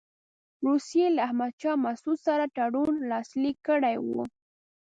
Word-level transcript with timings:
روسیې 0.65 1.07
له 1.15 1.21
احمدشاه 1.27 1.81
مسعود 1.85 2.17
سره 2.27 2.43
تړون 2.57 2.93
لاسلیک 3.11 3.57
کړی 3.67 3.95
وو. 3.99 4.23